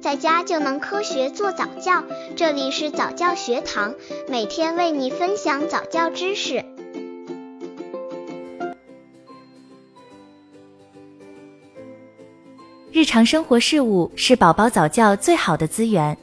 [0.00, 2.02] 在家就能科学做早教。
[2.34, 3.94] 这里是早教学堂，
[4.28, 6.64] 每天为你分享早教知识。
[12.90, 16.16] 日常生活事务是宝宝早教最好的资源。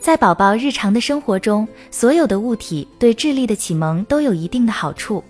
[0.00, 5.22] 在宝宝日常的生活中，所有的物体对智力的启蒙都有一定的好处。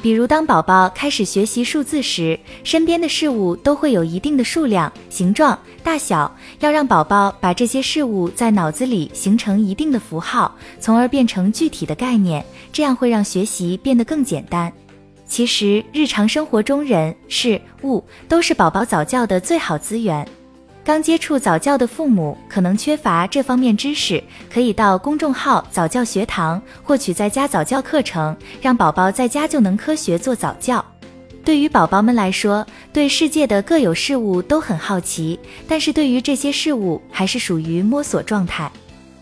[0.00, 14.72] 比如，当宝宝开始学习数字时，身边的事物都会有一定的数量、形状、大小，要让宝宝把这些事物在脑子里形成一定的符号，从而变成具体的概念，这样会让学习变得更简单。
[15.26, 20.26] 其实，日常生活中人事物都是宝宝早教的最好资源。
[20.88, 30.82] 刚接触早教的父母可能缺乏这方面知识，可以到公众号早教学堂获取在家早教课程，让宝宝在家就能科学做早教。
[31.44, 35.38] 对于宝宝们来说，对世界的各有事物都很好奇，
[35.68, 38.72] 但是对于这些事物还是属于摸索状态。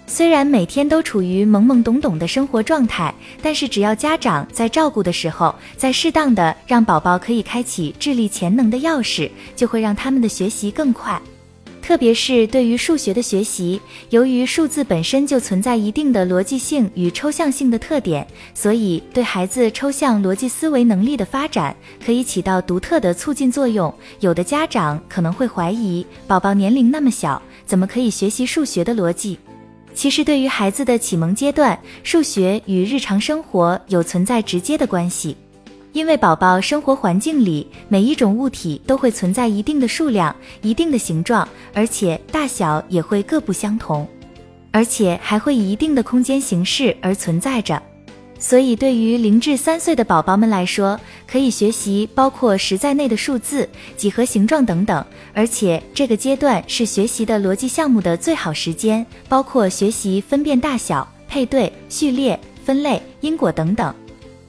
[0.07, 11.21] 虽然每天都处于懵懵懂懂的生活状态，但是只要家长在照顾的时候，在适当的让宝宝可以开启智力潜能的钥匙，就会让他们的学习更快。
[11.87, 23.95] 特别是对于数学的学习，由于数字本身就存在一定的逻辑性与抽象性的特点，所以对孩子抽象逻辑思维能力的发展可以起到独特的促进作用。
[24.19, 29.39] 有的家长可能会怀疑，宝宝年龄那么小，怎么可以学习数学的逻辑？
[29.95, 35.37] 其实，对于孩子的启蒙阶段，数学与日常生活有存在直接的关系。
[35.97, 44.07] 因为宝宝生活环境里每一种物体都会存在一定的数量、一定的形状，而且大小也会各不相同，
[44.73, 47.83] 而且还会以一定的空间形式而存在着。
[48.39, 53.67] 所以，对于零至三岁的宝宝们来说，可以学习包括十在内的数字、
[53.97, 63.95] 几何形状等等，而且这个阶段是学习的逻辑项目的最好时间，包括学习分辨大小、配对、序列、分类、因果等等。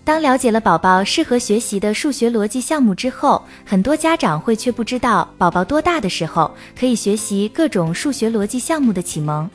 [0.08, 9.50] 当了解了宝宝适合学习的数学逻辑项目之后，很多家长会却不知道宝宝多大的时候可以学习各种数学逻辑项目的启蒙。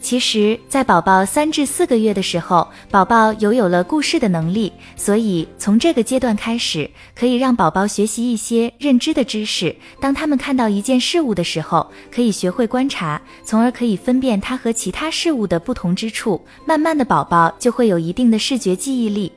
[0.00, 9.76] 其实，在宝宝三至四个月的时候，宝宝有有了故事的能力，所以从这个阶段开始，可以让宝宝学习一些认知的知识。
[10.00, 16.42] 当他们看到一件事物的时候，可以学会观察，从而可以分辨它和其他事物的不同之处。
[16.64, 19.30] 慢慢的，宝宝就会有一定的视觉记忆力。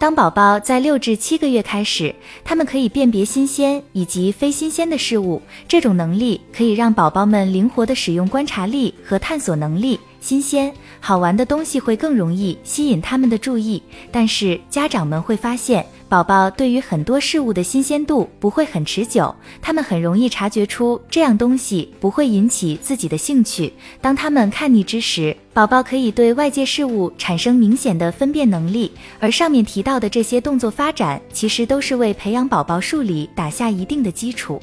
[0.00, 10.00] 当宝宝在六至七个月开始，他们可以辨别新鲜以及非新鲜的事物，这种能力可以让宝宝们灵活的使用观察力和探索能力。
[10.20, 13.82] 新鲜好玩的东西会更容易吸引他们的注意，
[14.12, 23.72] 但是家长们会发现，宝宝对于很多事物的新鲜度不会很持久，他们很容易察觉出这样东西不会引起自己的兴趣。
[24.00, 28.92] 当他们看腻之时，宝宝可以对外界事物产生明显的分辨能力。
[29.18, 34.60] 而上面提到的这些动作发展，其实都是为培养宝宝数理打下一定的基础。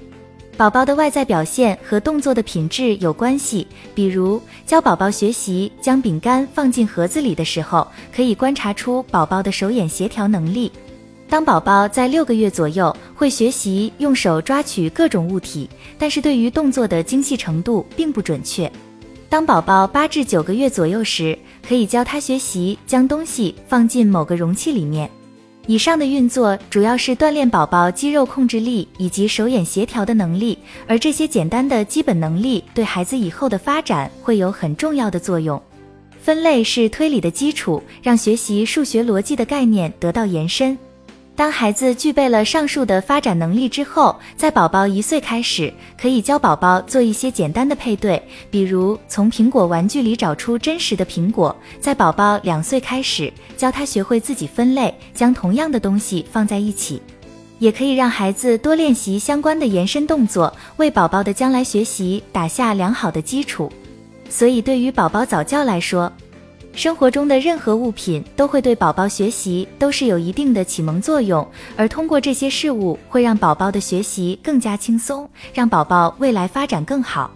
[0.57, 10.71] 宝宝的外在表现和动作的品质有关系，比如教宝宝学习将饼干放进盒子里的时候，可以观察出宝宝的手眼协调能力。
[11.29, 15.69] 当宝宝在六个月左右，会学习用手抓取各种物体，
[15.99, 18.71] 但是对于动作的精细程度并不准确。
[19.29, 25.07] 当宝宝八至九个月左右时，可以教他学习将东西放进某个容器里面。
[25.69, 30.57] 以上的运作主要是锻炼宝宝肌肉控制力以及手眼协调的能力，
[30.87, 35.61] 而这些简单的基本能力对孩子以后的发展会有很重要的作用。
[36.21, 40.77] 分类是推理的基础，让学习数学逻辑的概念得到延伸。
[41.37, 51.55] 当孩子具备了上述的发展能力之后，在宝宝一岁开始，可以教宝宝做一些简单的配对，比如从苹果玩具里找出真实的苹果。
[51.79, 56.99] 在宝宝两岁开始，教他学会自己分类，将同样的东西放在一起，
[57.59, 63.71] 也可以让孩子多练习相关的延伸动作，为宝宝的将来学习打下良好的基础。
[64.27, 66.11] 所以，对于宝宝早教来说，
[66.77, 71.45] 生活中的任何物品都会对宝宝学习都是有一定的启蒙作用，
[71.75, 77.31] 而通过这些事物会让宝宝的学习更加轻松，让宝宝未来发展更好。